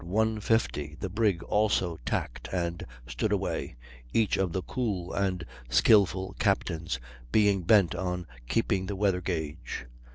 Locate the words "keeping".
8.49-8.87